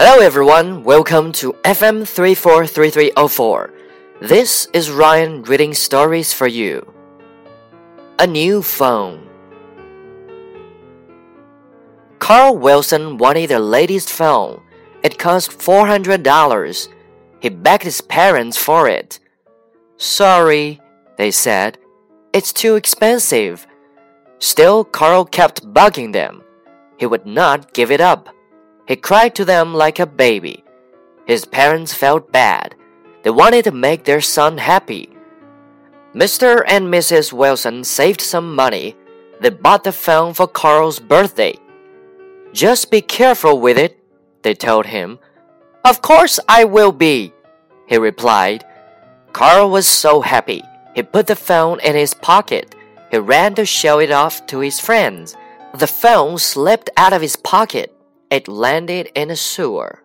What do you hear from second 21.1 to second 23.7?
they said. It's too expensive.